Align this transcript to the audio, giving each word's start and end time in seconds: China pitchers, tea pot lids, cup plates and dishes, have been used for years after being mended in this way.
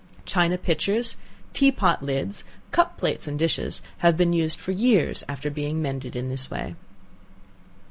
China 0.25 0.57
pitchers, 0.57 1.15
tea 1.53 1.71
pot 1.71 2.01
lids, 2.01 2.43
cup 2.71 2.97
plates 2.97 3.27
and 3.27 3.37
dishes, 3.37 3.83
have 3.99 4.17
been 4.17 4.33
used 4.33 4.59
for 4.59 4.71
years 4.71 5.23
after 5.29 5.51
being 5.51 5.79
mended 5.79 6.15
in 6.15 6.27
this 6.27 6.49
way. 6.49 6.73